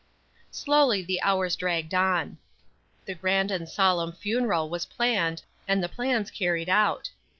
[0.49, 2.39] Slowly the hours dragged on.
[3.05, 7.11] The grand and solemn funeral was planned and the plans carried out.